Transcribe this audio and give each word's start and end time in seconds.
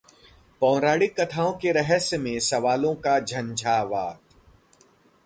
पौराणिक 0.61 1.19
कथाओं 1.19 1.51
के 1.53 1.71
रहस्य 1.71 2.17
में 2.17 2.39
सवालों 2.39 2.95
का 2.95 3.19
झंझावात 3.19 4.19